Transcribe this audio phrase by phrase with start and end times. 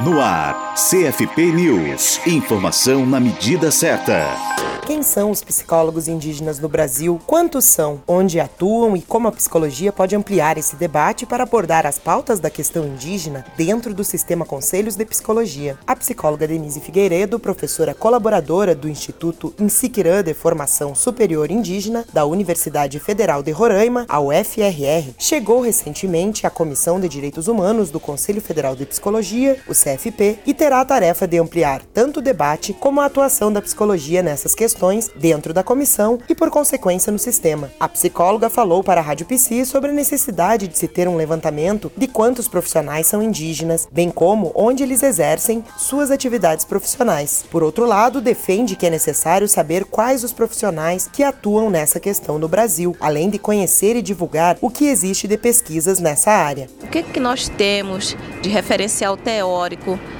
[0.00, 2.20] No ar, CFP News.
[2.26, 4.54] Informação na medida certa.
[4.86, 7.18] Quem são os psicólogos indígenas no Brasil?
[7.26, 8.02] Quantos são?
[8.06, 12.50] Onde atuam e como a psicologia pode ampliar esse debate para abordar as pautas da
[12.50, 15.78] questão indígena dentro do sistema Conselhos de Psicologia?
[15.86, 23.00] A psicóloga Denise Figueiredo, professora colaboradora do Instituto Insiquirã de Formação Superior Indígena da Universidade
[23.00, 28.76] Federal de Roraima, a UFRR, chegou recentemente à Comissão de Direitos Humanos do Conselho Federal
[28.76, 33.06] de Psicologia, o CFP, e terá a tarefa de ampliar tanto o debate como a
[33.06, 37.70] atuação da psicologia nessas questões dentro da comissão e, por consequência, no sistema.
[37.78, 41.92] A psicóloga falou para a Rádio PC sobre a necessidade de se ter um levantamento
[41.96, 47.44] de quantos profissionais são indígenas, bem como onde eles exercem suas atividades profissionais.
[47.50, 52.38] Por outro lado, defende que é necessário saber quais os profissionais que atuam nessa questão
[52.38, 56.68] no Brasil, além de conhecer e divulgar o que existe de pesquisas nessa área.
[56.82, 59.73] O que, que nós temos de referencial teórico?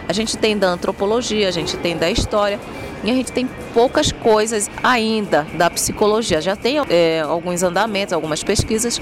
[0.08, 2.58] A gente tem da antropologia, a gente tem da história
[3.02, 6.40] e a gente tem poucas coisas ainda da psicologia.
[6.40, 9.00] Já tem é, alguns andamentos, algumas pesquisas,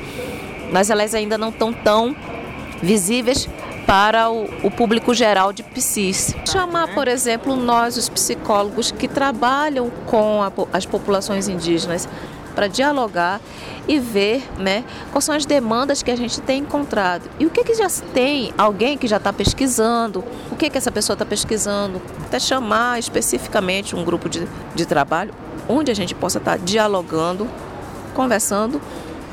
[0.73, 2.17] mas elas ainda não estão tão
[2.83, 3.49] visíveis
[3.87, 6.35] para o, o, público geral de psis.
[6.51, 12.09] Chamar, por exemplo, nós, os psicólogos que trabalham com a, as populações indígenas,
[12.55, 13.41] para dialogar
[13.89, 17.29] e ver né, quais são as demandas que a gente tem encontrado.
[17.39, 20.93] E o que, que já tem alguém que já está pesquisando, o que, que essa
[20.93, 25.35] pessoa está pesquisando, até chamar especificamente um grupo de, de trabalho
[25.69, 27.49] onde a gente possa estar tá dialogando,
[28.15, 28.81] conversando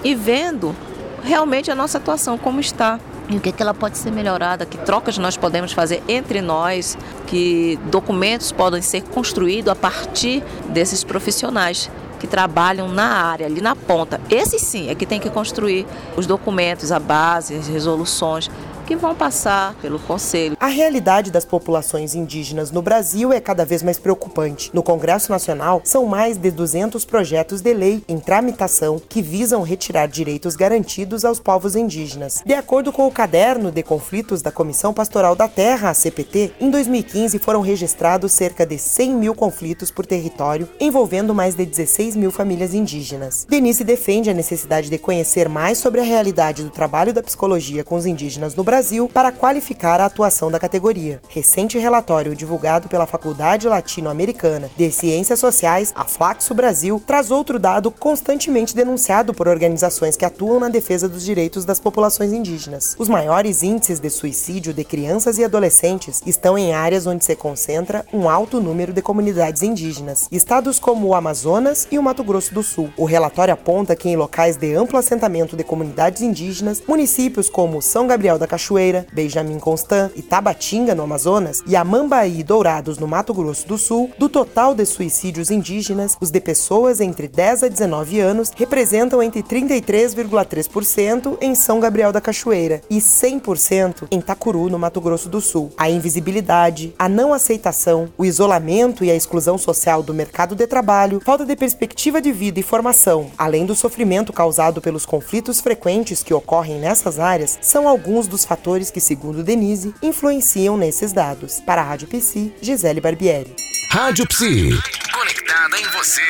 [0.03, 0.75] e vendo
[1.23, 2.99] realmente a nossa atuação, como está.
[3.29, 6.97] E o que, que ela pode ser melhorada, que trocas nós podemos fazer entre nós,
[7.27, 13.75] que documentos podem ser construídos a partir desses profissionais que trabalham na área, ali na
[13.75, 14.19] ponta.
[14.29, 15.85] Esse sim é que tem que construir
[16.17, 18.49] os documentos, a base, as resoluções
[18.89, 20.57] que vão passar pelo Conselho.
[20.59, 24.71] A realidade das populações indígenas no Brasil é cada vez mais preocupante.
[24.73, 30.07] No Congresso Nacional, são mais de 200 projetos de lei em tramitação que visam retirar
[30.07, 32.41] direitos garantidos aos povos indígenas.
[32.43, 36.71] De acordo com o caderno de conflitos da Comissão Pastoral da Terra, a CPT, em
[36.71, 42.31] 2015 foram registrados cerca de 100 mil conflitos por território, envolvendo mais de 16 mil
[42.31, 43.45] famílias indígenas.
[43.47, 47.93] Denise defende a necessidade de conhecer mais sobre a realidade do trabalho da psicologia com
[47.93, 51.21] os indígenas no Brasil Brasil para qualificar a atuação da categoria.
[51.27, 57.91] Recente relatório divulgado pela Faculdade Latino-Americana de Ciências Sociais, a Flaxo Brasil, traz outro dado
[57.91, 62.95] constantemente denunciado por organizações que atuam na defesa dos direitos das populações indígenas.
[62.97, 68.05] Os maiores índices de suicídio de crianças e adolescentes estão em áreas onde se concentra
[68.13, 72.63] um alto número de comunidades indígenas, estados como o Amazonas e o Mato Grosso do
[72.63, 72.89] Sul.
[72.95, 78.07] O relatório aponta que em locais de amplo assentamento de comunidades indígenas, municípios como São
[78.07, 83.33] Gabriel da Cachoeira, Benjamin Constant e Tabatinga, no Amazonas, e Amambaí e Dourados, no Mato
[83.33, 88.19] Grosso do Sul, do total de suicídios indígenas, os de pessoas entre 10 a 19
[88.19, 95.01] anos representam entre 33,3% em São Gabriel da Cachoeira e 100% em Tacuru, no Mato
[95.01, 95.71] Grosso do Sul.
[95.75, 101.21] A invisibilidade, a não aceitação, o isolamento e a exclusão social do mercado de trabalho,
[101.25, 106.33] falta de perspectiva de vida e formação, além do sofrimento causado pelos conflitos frequentes que
[106.33, 111.61] ocorrem nessas áreas, são alguns dos fatores fatores que, segundo Denise, influenciam nesses dados.
[111.61, 113.55] Para a Rádio Psi, Gisele Barbieri.
[113.89, 114.69] Rádio Psi.
[115.13, 116.21] Conectada em você.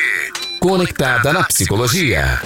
[0.60, 2.40] Conectada na psicologia.